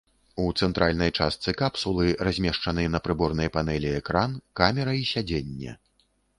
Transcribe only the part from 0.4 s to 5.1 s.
У цэнтральнай частцы капсулы размешчаны на прыборнай панэлі экран, камера і